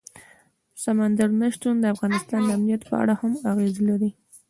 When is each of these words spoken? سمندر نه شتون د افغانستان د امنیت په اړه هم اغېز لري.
سمندر 0.83 1.29
نه 1.41 1.47
شتون 1.55 1.75
د 1.79 1.85
افغانستان 1.93 2.39
د 2.45 2.49
امنیت 2.57 2.81
په 2.89 2.95
اړه 3.01 3.13
هم 3.21 3.33
اغېز 3.51 3.75
لري. 3.89 4.11